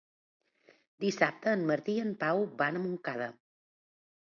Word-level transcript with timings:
Dissabte 1.05 1.53
en 1.59 1.67
Martí 1.73 1.95
i 1.99 2.03
en 2.05 2.17
Pau 2.25 2.43
van 2.65 2.79
a 2.79 2.85
Montcada. 2.89 3.31